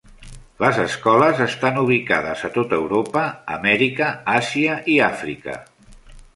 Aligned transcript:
Les 0.61 0.77
escoles 0.83 1.41
estan 1.45 1.77
ubicades 1.81 2.41
a 2.49 2.51
tot 2.57 2.75
Europa, 2.79 3.25
Amèrica, 3.59 4.11
Àsia 4.41 4.83
i 4.97 5.01
Àfrica. 5.13 5.59